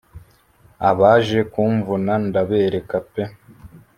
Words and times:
abaje 0.89 1.39
kumvuna 1.51 2.13
ndabereka 2.27 2.97
pe 3.11 3.23